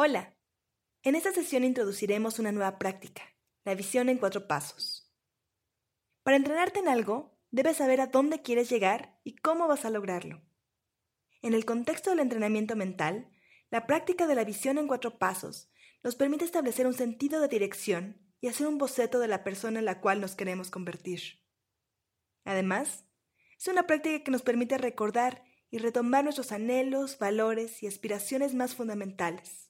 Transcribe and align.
Hola. 0.00 0.38
En 1.02 1.16
esta 1.16 1.32
sesión 1.32 1.64
introduciremos 1.64 2.38
una 2.38 2.52
nueva 2.52 2.78
práctica, 2.78 3.24
la 3.64 3.74
visión 3.74 4.08
en 4.08 4.18
cuatro 4.18 4.46
pasos. 4.46 5.12
Para 6.22 6.36
entrenarte 6.36 6.78
en 6.78 6.86
algo, 6.86 7.36
debes 7.50 7.78
saber 7.78 8.00
a 8.00 8.06
dónde 8.06 8.40
quieres 8.40 8.70
llegar 8.70 9.18
y 9.24 9.34
cómo 9.34 9.66
vas 9.66 9.84
a 9.84 9.90
lograrlo. 9.90 10.40
En 11.42 11.52
el 11.52 11.64
contexto 11.64 12.10
del 12.10 12.20
entrenamiento 12.20 12.76
mental, 12.76 13.28
la 13.70 13.88
práctica 13.88 14.28
de 14.28 14.36
la 14.36 14.44
visión 14.44 14.78
en 14.78 14.86
cuatro 14.86 15.18
pasos 15.18 15.68
nos 16.04 16.14
permite 16.14 16.44
establecer 16.44 16.86
un 16.86 16.94
sentido 16.94 17.40
de 17.40 17.48
dirección 17.48 18.22
y 18.40 18.46
hacer 18.46 18.68
un 18.68 18.78
boceto 18.78 19.18
de 19.18 19.26
la 19.26 19.42
persona 19.42 19.80
en 19.80 19.84
la 19.84 20.00
cual 20.00 20.20
nos 20.20 20.36
queremos 20.36 20.70
convertir. 20.70 21.42
Además, 22.44 23.04
es 23.58 23.66
una 23.66 23.88
práctica 23.88 24.22
que 24.22 24.30
nos 24.30 24.42
permite 24.42 24.78
recordar 24.78 25.42
y 25.72 25.78
retomar 25.78 26.22
nuestros 26.22 26.52
anhelos, 26.52 27.18
valores 27.18 27.82
y 27.82 27.88
aspiraciones 27.88 28.54
más 28.54 28.76
fundamentales. 28.76 29.67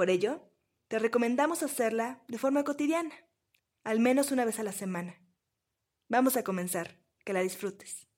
Por 0.00 0.08
ello, 0.08 0.40
te 0.88 0.98
recomendamos 0.98 1.62
hacerla 1.62 2.24
de 2.26 2.38
forma 2.38 2.64
cotidiana, 2.64 3.14
al 3.84 4.00
menos 4.00 4.32
una 4.32 4.46
vez 4.46 4.58
a 4.58 4.62
la 4.62 4.72
semana. 4.72 5.20
Vamos 6.08 6.38
a 6.38 6.42
comenzar, 6.42 6.96
que 7.22 7.34
la 7.34 7.40
disfrutes. 7.42 8.08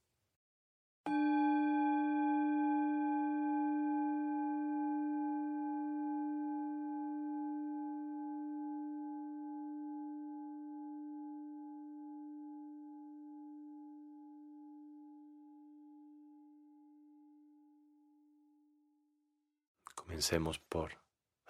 Comencemos 19.97 20.61
por 20.61 21.02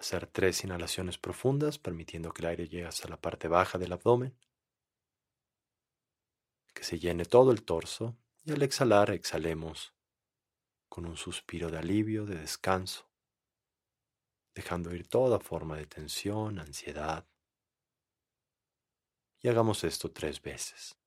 hacer 0.03 0.27
tres 0.27 0.65
inhalaciones 0.65 1.17
profundas, 1.17 1.79
permitiendo 1.79 2.33
que 2.33 2.41
el 2.41 2.49
aire 2.49 2.67
llegue 2.67 2.85
hasta 2.85 3.07
la 3.07 3.21
parte 3.21 3.47
baja 3.47 3.77
del 3.77 3.93
abdomen, 3.93 4.37
que 6.73 6.83
se 6.83 6.99
llene 6.99 7.23
todo 7.23 7.51
el 7.51 7.63
torso 7.63 8.17
y 8.43 8.51
al 8.51 8.61
exhalar 8.63 9.11
exhalemos 9.11 9.93
con 10.89 11.05
un 11.05 11.15
suspiro 11.15 11.71
de 11.71 11.77
alivio, 11.77 12.25
de 12.25 12.35
descanso, 12.35 13.09
dejando 14.53 14.93
ir 14.93 15.07
toda 15.07 15.39
forma 15.39 15.77
de 15.77 15.85
tensión, 15.85 16.59
ansiedad. 16.59 17.25
Y 19.39 19.47
hagamos 19.47 19.85
esto 19.85 20.11
tres 20.11 20.41
veces. 20.41 20.97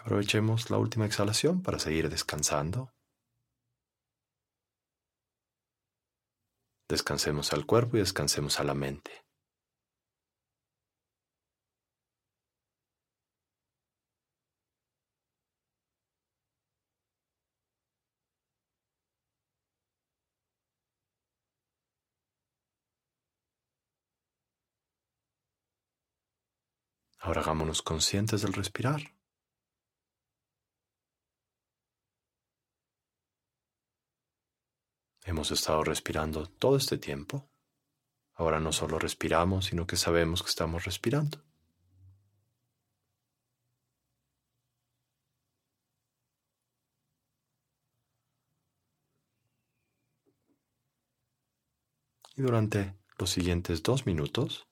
Aprovechemos 0.00 0.70
la 0.70 0.78
última 0.78 1.04
exhalación 1.04 1.62
para 1.62 1.78
seguir 1.78 2.08
descansando. 2.08 2.90
Descansemos 6.88 7.52
al 7.52 7.66
cuerpo 7.66 7.98
y 7.98 8.00
descansemos 8.00 8.58
a 8.60 8.64
la 8.64 8.72
mente. 8.72 9.26
Ahora 27.18 27.42
hagámonos 27.42 27.82
conscientes 27.82 28.40
del 28.40 28.54
respirar. 28.54 29.19
Hemos 35.30 35.52
estado 35.52 35.84
respirando 35.84 36.46
todo 36.46 36.76
este 36.76 36.98
tiempo. 36.98 37.48
Ahora 38.34 38.58
no 38.58 38.72
solo 38.72 38.98
respiramos, 38.98 39.66
sino 39.66 39.86
que 39.86 39.94
sabemos 39.94 40.42
que 40.42 40.48
estamos 40.48 40.84
respirando. 40.84 41.40
Y 52.34 52.42
durante 52.42 52.96
los 53.16 53.30
siguientes 53.30 53.84
dos 53.84 54.06
minutos, 54.06 54.66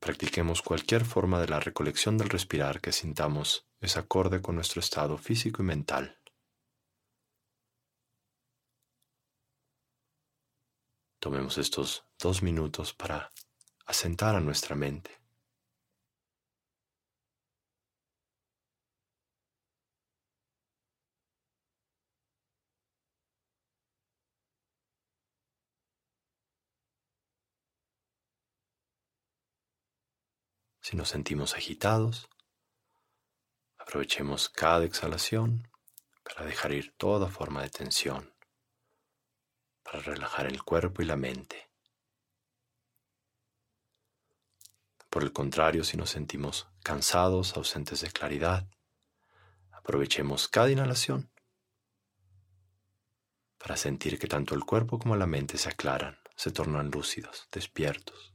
practiquemos 0.00 0.60
cualquier 0.60 1.06
forma 1.06 1.40
de 1.40 1.48
la 1.48 1.60
recolección 1.60 2.18
del 2.18 2.28
respirar 2.28 2.82
que 2.82 2.92
sintamos 2.92 3.66
es 3.80 3.96
acorde 3.96 4.42
con 4.42 4.56
nuestro 4.56 4.80
estado 4.80 5.16
físico 5.16 5.62
y 5.62 5.64
mental. 5.64 6.21
Tomemos 11.22 11.56
estos 11.56 12.04
dos 12.18 12.42
minutos 12.42 12.92
para 12.92 13.30
asentar 13.86 14.34
a 14.34 14.40
nuestra 14.40 14.74
mente. 14.74 15.20
Si 30.80 30.96
nos 30.96 31.08
sentimos 31.08 31.54
agitados, 31.54 32.28
aprovechemos 33.78 34.48
cada 34.48 34.84
exhalación 34.84 35.68
para 36.24 36.44
dejar 36.44 36.72
ir 36.72 36.92
toda 36.96 37.28
forma 37.28 37.62
de 37.62 37.70
tensión 37.70 38.32
para 39.92 40.04
relajar 40.04 40.46
el 40.46 40.62
cuerpo 40.62 41.02
y 41.02 41.04
la 41.04 41.16
mente. 41.16 41.70
Por 45.10 45.22
el 45.22 45.34
contrario, 45.34 45.84
si 45.84 45.98
nos 45.98 46.08
sentimos 46.08 46.66
cansados, 46.82 47.54
ausentes 47.58 48.00
de 48.00 48.10
claridad, 48.10 48.66
aprovechemos 49.70 50.48
cada 50.48 50.70
inhalación 50.70 51.30
para 53.58 53.76
sentir 53.76 54.18
que 54.18 54.28
tanto 54.28 54.54
el 54.54 54.64
cuerpo 54.64 54.98
como 54.98 55.14
la 55.14 55.26
mente 55.26 55.58
se 55.58 55.68
aclaran, 55.68 56.18
se 56.36 56.50
tornan 56.50 56.90
lúcidos, 56.90 57.46
despiertos. 57.52 58.34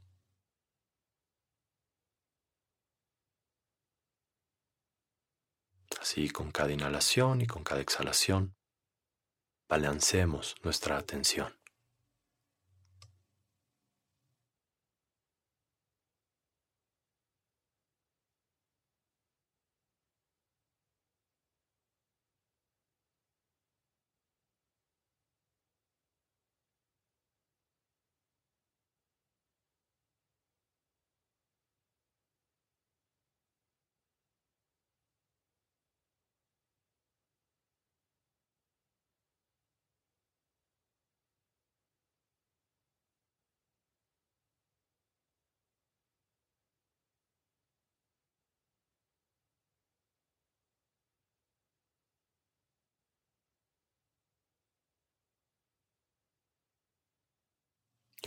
Así 6.00 6.30
con 6.30 6.52
cada 6.52 6.72
inhalación 6.72 7.42
y 7.42 7.48
con 7.48 7.64
cada 7.64 7.82
exhalación, 7.82 8.57
Balanceemos 9.70 10.56
nuestra 10.64 10.98
atención. 10.98 11.57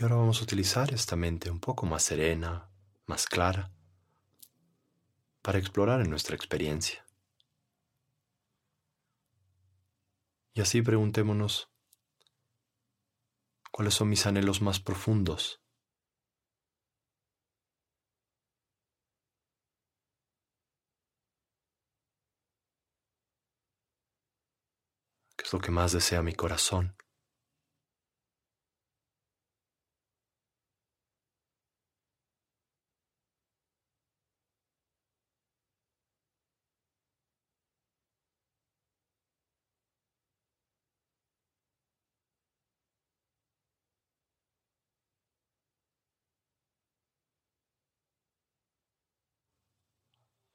Y 0.01 0.03
ahora 0.03 0.15
vamos 0.15 0.41
a 0.41 0.45
utilizar 0.45 0.91
esta 0.95 1.15
mente 1.15 1.51
un 1.51 1.59
poco 1.59 1.85
más 1.85 2.01
serena, 2.01 2.67
más 3.05 3.27
clara, 3.27 3.71
para 5.43 5.59
explorar 5.59 6.01
en 6.01 6.09
nuestra 6.09 6.35
experiencia. 6.35 7.05
Y 10.55 10.61
así 10.61 10.81
preguntémonos, 10.81 11.69
¿cuáles 13.71 13.93
son 13.93 14.09
mis 14.09 14.25
anhelos 14.25 14.59
más 14.59 14.79
profundos? 14.79 15.61
¿Qué 25.37 25.43
es 25.45 25.53
lo 25.53 25.59
que 25.59 25.69
más 25.69 25.91
desea 25.91 26.23
mi 26.23 26.33
corazón? 26.33 26.95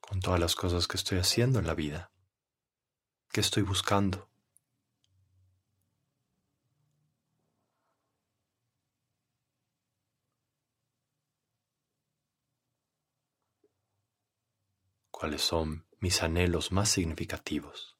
con 0.07 0.15
todas 0.27 0.41
las 0.41 0.57
cosas 0.57 0.89
que 0.89 0.97
estoy 0.97 1.19
haciendo 1.19 1.61
en 1.61 1.69
la 1.69 1.75
vida, 1.75 2.11
que 3.31 3.41
estoy 3.41 3.63
buscando. 3.63 4.29
cuáles 15.13 15.43
son 15.43 15.87
mis 16.01 16.23
anhelos 16.25 16.73
más 16.73 16.89
significativos. 16.89 17.96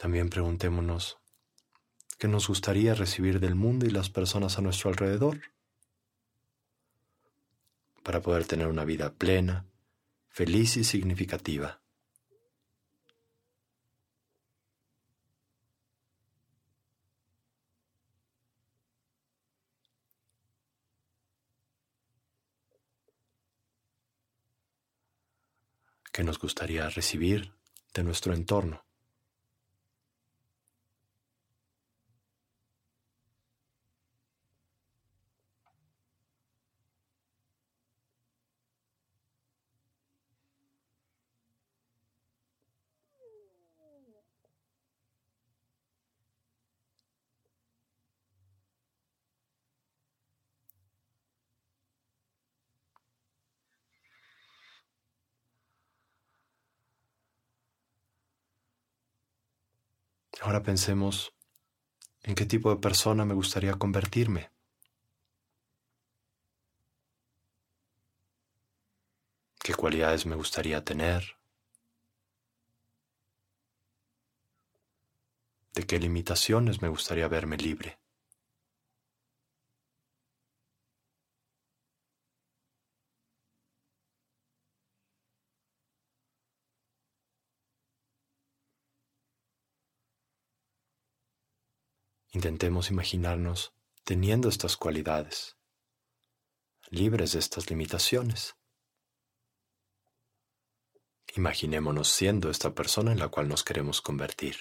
También 0.00 0.30
preguntémonos, 0.30 1.18
¿qué 2.16 2.26
nos 2.26 2.48
gustaría 2.48 2.94
recibir 2.94 3.38
del 3.38 3.54
mundo 3.54 3.84
y 3.84 3.90
las 3.90 4.08
personas 4.08 4.56
a 4.56 4.62
nuestro 4.62 4.88
alrededor? 4.88 5.42
Para 8.02 8.22
poder 8.22 8.46
tener 8.46 8.68
una 8.68 8.86
vida 8.86 9.12
plena, 9.12 9.66
feliz 10.30 10.78
y 10.78 10.84
significativa. 10.84 11.82
¿Qué 26.10 26.24
nos 26.24 26.38
gustaría 26.38 26.88
recibir 26.88 27.52
de 27.92 28.02
nuestro 28.02 28.32
entorno? 28.32 28.89
Ahora 60.40 60.62
pensemos 60.62 61.34
en 62.22 62.34
qué 62.34 62.46
tipo 62.46 62.70
de 62.70 62.80
persona 62.80 63.26
me 63.26 63.34
gustaría 63.34 63.74
convertirme. 63.74 64.50
¿Qué 69.62 69.74
cualidades 69.74 70.24
me 70.24 70.36
gustaría 70.36 70.82
tener? 70.82 71.36
¿De 75.74 75.86
qué 75.86 75.98
limitaciones 75.98 76.80
me 76.80 76.88
gustaría 76.88 77.28
verme 77.28 77.58
libre? 77.58 77.99
Intentemos 92.32 92.90
imaginarnos 92.90 93.74
teniendo 94.04 94.48
estas 94.48 94.76
cualidades, 94.76 95.56
libres 96.88 97.32
de 97.32 97.40
estas 97.40 97.70
limitaciones. 97.70 98.56
Imaginémonos 101.34 102.08
siendo 102.08 102.48
esta 102.48 102.72
persona 102.72 103.10
en 103.10 103.18
la 103.18 103.28
cual 103.28 103.48
nos 103.48 103.64
queremos 103.64 104.00
convertir. 104.00 104.56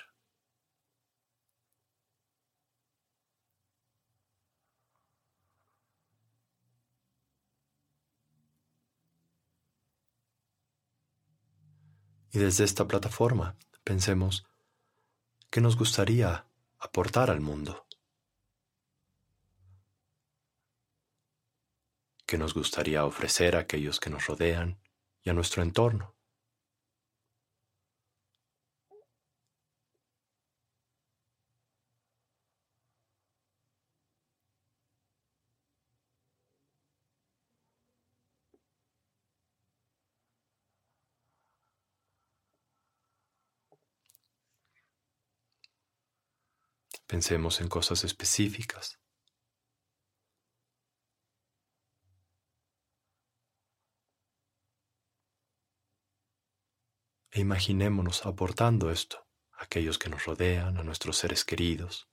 Y 12.31 12.39
desde 12.39 12.63
esta 12.63 12.87
plataforma 12.87 13.57
pensemos 13.83 14.47
qué 15.49 15.61
nos 15.61 15.77
gustaría 15.77 16.48
aportar 16.79 17.29
al 17.29 17.41
mundo. 17.41 17.85
¿Qué 22.25 22.37
nos 22.37 22.53
gustaría 22.53 23.05
ofrecer 23.05 23.55
a 23.55 23.59
aquellos 23.59 23.99
que 23.99 24.09
nos 24.09 24.27
rodean 24.27 24.79
y 25.21 25.29
a 25.29 25.33
nuestro 25.33 25.63
entorno? 25.63 26.18
Pensemos 47.09 47.59
en 47.59 47.69
cosas 47.69 48.03
específicas. 48.03 48.99
E 57.31 57.39
imaginémonos 57.39 58.27
aportando 58.27 58.91
esto 58.91 59.25
a 59.53 59.63
aquellos 59.63 59.97
que 59.97 60.09
nos 60.09 60.23
rodean, 60.25 60.77
a 60.77 60.83
nuestros 60.83 61.17
seres 61.17 61.43
queridos, 61.43 62.07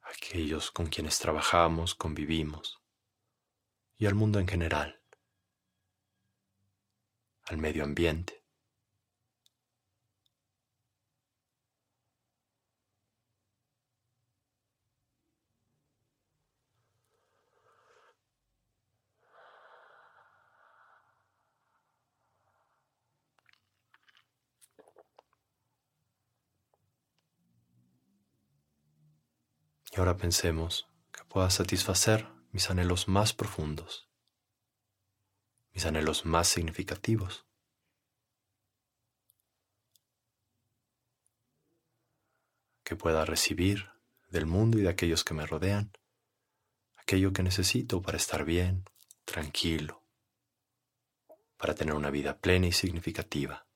a 0.00 0.08
aquellos 0.08 0.70
con 0.70 0.86
quienes 0.86 1.18
trabajamos, 1.18 1.94
convivimos, 1.94 2.80
y 3.98 4.06
al 4.06 4.14
mundo 4.14 4.38
en 4.38 4.48
general, 4.48 5.02
al 7.44 7.58
medio 7.58 7.84
ambiente. 7.84 8.42
Y 29.91 29.91
ahora 30.02 30.16
pensemos 30.16 30.88
que 31.12 31.22
pueda 31.26 31.48
satisfacer 31.48 32.26
mis 32.50 32.68
anhelos 32.70 33.06
más 33.06 33.32
profundos, 33.32 34.08
mis 35.72 35.86
anhelos 35.86 36.24
más 36.24 36.48
significativos. 36.48 37.46
Que 42.82 42.96
pueda 42.96 43.24
recibir 43.24 43.92
del 44.28 44.46
mundo 44.46 44.76
y 44.80 44.82
de 44.82 44.88
aquellos 44.88 45.22
que 45.22 45.34
me 45.34 45.46
rodean, 45.46 45.92
aquello 46.96 47.32
que 47.32 47.44
necesito 47.44 48.02
para 48.02 48.16
estar 48.16 48.44
bien, 48.44 48.84
tranquilo, 49.24 50.02
para 51.56 51.76
tener 51.76 51.94
una 51.94 52.10
vida 52.10 52.40
plena 52.40 52.66
y 52.66 52.72
significativa. 52.72 53.68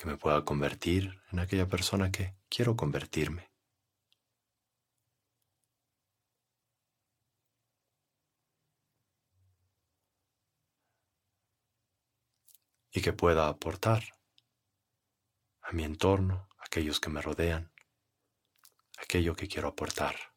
Que 0.00 0.06
me 0.06 0.16
pueda 0.16 0.46
convertir 0.46 1.20
en 1.30 1.40
aquella 1.40 1.68
persona 1.68 2.10
que 2.10 2.34
quiero 2.48 2.74
convertirme. 2.74 3.50
y 12.92 13.02
que 13.02 13.12
pueda 13.12 13.46
aportar 13.48 14.02
a 15.60 15.72
mi 15.72 15.84
entorno, 15.84 16.48
a 16.58 16.64
aquellos 16.64 16.98
que 16.98 17.10
me 17.10 17.20
rodean, 17.20 17.70
aquello 18.96 19.36
que 19.36 19.48
quiero 19.48 19.68
aportar. 19.68 20.29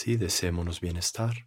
Así 0.00 0.16
deseémonos 0.16 0.80
bienestar. 0.80 1.46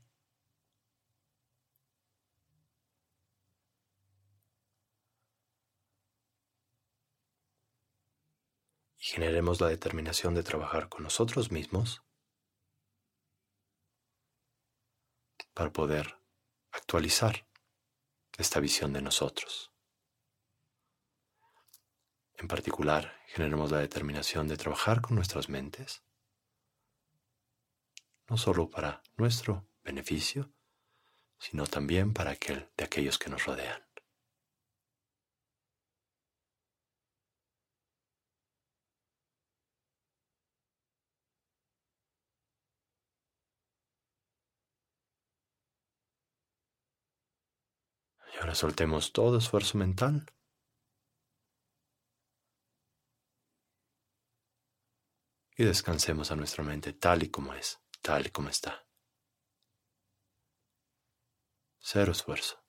y 8.96 9.06
generemos 9.06 9.60
la 9.60 9.70
determinación 9.70 10.36
de 10.36 10.44
trabajar 10.44 10.88
con 10.88 11.02
nosotros 11.02 11.52
mismos 11.52 12.04
para 15.56 15.74
poder 15.74 16.20
actualizar 16.74 17.48
esta 18.38 18.60
visión 18.60 18.94
de 18.94 19.02
nosotros. 19.02 19.72
En 22.36 22.48
particular, 22.48 23.20
generemos 23.30 23.72
la 23.72 23.80
determinación 23.80 24.48
de 24.48 24.58
trabajar 24.58 25.02
con 25.02 25.16
nuestras 25.16 25.50
mentes, 25.50 26.04
no 28.30 28.38
solo 28.38 28.70
para 28.70 29.02
nuestro 29.18 29.68
beneficio, 29.84 30.52
sino 31.38 31.68
también 31.68 32.14
para 32.14 32.32
aquel 32.32 32.70
de 32.78 32.86
aquellos 32.86 33.20
que 33.20 33.30
nos 33.30 33.46
rodean. 33.46 33.84
Y 48.34 48.38
ahora 48.38 48.56
soltemos 48.56 49.12
todo 49.14 49.38
esfuerzo 49.38 49.78
mental. 49.78 50.26
Y 55.56 55.66
descansemos 55.66 56.32
a 56.32 56.36
nuestra 56.36 56.64
mente 56.64 56.94
tal 56.94 57.22
y 57.24 57.30
como 57.30 57.54
es, 57.54 57.83
tal 58.04 58.32
como 58.32 58.50
está. 58.50 58.86
Cero 61.80 62.12
esfuerzo. 62.12 62.63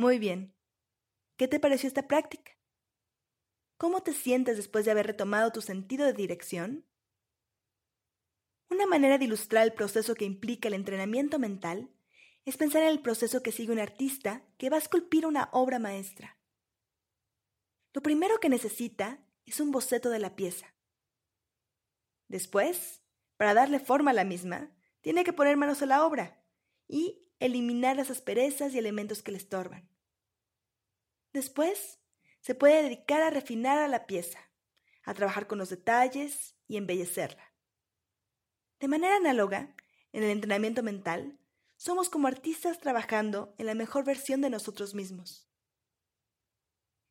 Muy 0.00 0.18
bien. 0.18 0.56
¿Qué 1.36 1.46
te 1.46 1.60
pareció 1.60 1.86
esta 1.86 2.08
práctica? 2.08 2.52
¿Cómo 3.76 4.02
te 4.02 4.14
sientes 4.14 4.56
después 4.56 4.86
de 4.86 4.92
haber 4.92 5.08
retomado 5.08 5.52
tu 5.52 5.60
sentido 5.60 6.06
de 6.06 6.14
dirección? 6.14 6.86
Una 8.70 8.86
manera 8.86 9.18
de 9.18 9.26
ilustrar 9.26 9.62
el 9.62 9.74
proceso 9.74 10.14
que 10.14 10.24
implica 10.24 10.68
el 10.68 10.74
entrenamiento 10.74 11.38
mental 11.38 11.90
es 12.46 12.56
pensar 12.56 12.80
en 12.80 12.88
el 12.88 13.02
proceso 13.02 13.42
que 13.42 13.52
sigue 13.52 13.72
un 13.72 13.78
artista 13.78 14.42
que 14.56 14.70
va 14.70 14.76
a 14.76 14.80
esculpir 14.80 15.26
una 15.26 15.50
obra 15.52 15.78
maestra. 15.78 16.38
Lo 17.92 18.00
primero 18.00 18.40
que 18.40 18.48
necesita 18.48 19.22
es 19.44 19.60
un 19.60 19.70
boceto 19.70 20.08
de 20.08 20.18
la 20.18 20.34
pieza. 20.34 20.74
Después, 22.26 23.02
para 23.36 23.52
darle 23.52 23.80
forma 23.80 24.12
a 24.12 24.14
la 24.14 24.24
misma, 24.24 24.74
tiene 25.02 25.24
que 25.24 25.34
poner 25.34 25.58
manos 25.58 25.82
a 25.82 25.86
la 25.86 26.06
obra 26.06 26.42
y 26.88 27.29
eliminar 27.40 27.96
las 27.96 28.10
asperezas 28.10 28.72
y 28.72 28.78
elementos 28.78 29.22
que 29.22 29.32
le 29.32 29.38
estorban. 29.38 29.90
Después, 31.32 31.98
se 32.40 32.54
puede 32.54 32.82
dedicar 32.82 33.22
a 33.22 33.30
refinar 33.30 33.78
a 33.78 33.88
la 33.88 34.06
pieza, 34.06 34.38
a 35.02 35.14
trabajar 35.14 35.46
con 35.46 35.58
los 35.58 35.70
detalles 35.70 36.54
y 36.68 36.76
embellecerla. 36.76 37.52
De 38.78 38.88
manera 38.88 39.16
análoga, 39.16 39.74
en 40.12 40.22
el 40.22 40.30
entrenamiento 40.30 40.82
mental, 40.82 41.38
somos 41.76 42.10
como 42.10 42.28
artistas 42.28 42.78
trabajando 42.78 43.54
en 43.58 43.66
la 43.66 43.74
mejor 43.74 44.04
versión 44.04 44.40
de 44.40 44.50
nosotros 44.50 44.94
mismos. 44.94 45.48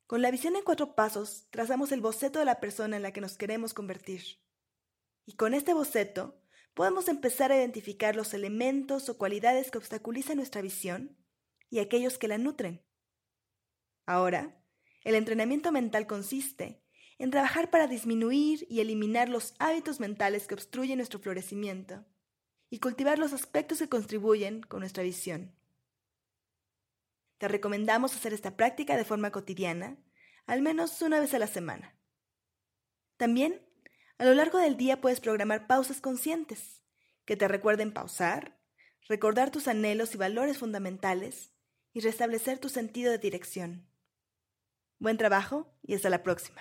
Con 0.06 0.22
la 0.22 0.30
visión 0.30 0.56
en 0.56 0.64
cuatro 0.64 0.94
pasos, 0.94 1.46
trazamos 1.50 1.92
el 1.92 2.00
boceto 2.00 2.40
de 2.40 2.44
la 2.44 2.60
persona 2.60 2.96
en 2.96 3.02
la 3.02 3.12
que 3.12 3.20
nos 3.20 3.36
queremos 3.36 3.74
convertir. 3.74 4.40
Y 5.24 5.34
con 5.34 5.54
este 5.54 5.74
boceto, 5.74 6.39
podemos 6.74 7.08
empezar 7.08 7.52
a 7.52 7.56
identificar 7.56 8.16
los 8.16 8.34
elementos 8.34 9.08
o 9.08 9.18
cualidades 9.18 9.70
que 9.70 9.78
obstaculizan 9.78 10.36
nuestra 10.36 10.62
visión 10.62 11.16
y 11.68 11.78
aquellos 11.78 12.18
que 12.18 12.28
la 12.28 12.38
nutren. 12.38 12.82
Ahora, 14.06 14.60
el 15.04 15.14
entrenamiento 15.14 15.72
mental 15.72 16.06
consiste 16.06 16.82
en 17.18 17.30
trabajar 17.30 17.70
para 17.70 17.86
disminuir 17.86 18.66
y 18.68 18.80
eliminar 18.80 19.28
los 19.28 19.54
hábitos 19.58 20.00
mentales 20.00 20.46
que 20.46 20.54
obstruyen 20.54 20.98
nuestro 20.98 21.20
florecimiento 21.20 22.04
y 22.70 22.78
cultivar 22.78 23.18
los 23.18 23.32
aspectos 23.32 23.78
que 23.78 23.88
contribuyen 23.88 24.62
con 24.62 24.80
nuestra 24.80 25.02
visión. 25.02 25.54
Te 27.38 27.48
recomendamos 27.48 28.14
hacer 28.14 28.32
esta 28.32 28.56
práctica 28.56 28.96
de 28.96 29.04
forma 29.04 29.30
cotidiana, 29.30 29.98
al 30.46 30.62
menos 30.62 31.00
una 31.02 31.20
vez 31.20 31.34
a 31.34 31.38
la 31.38 31.46
semana. 31.46 31.96
También 33.16 33.60
a 34.20 34.26
lo 34.26 34.34
largo 34.34 34.58
del 34.58 34.76
día 34.76 35.00
puedes 35.00 35.18
programar 35.18 35.66
pausas 35.66 36.02
conscientes 36.02 36.82
que 37.24 37.38
te 37.38 37.48
recuerden 37.48 37.90
pausar, 37.90 38.60
recordar 39.08 39.50
tus 39.50 39.66
anhelos 39.66 40.14
y 40.14 40.18
valores 40.18 40.58
fundamentales 40.58 41.54
y 41.94 42.00
restablecer 42.00 42.58
tu 42.58 42.68
sentido 42.68 43.12
de 43.12 43.16
dirección. 43.16 43.88
Buen 44.98 45.16
trabajo 45.16 45.74
y 45.82 45.94
hasta 45.94 46.10
la 46.10 46.22
próxima. 46.22 46.60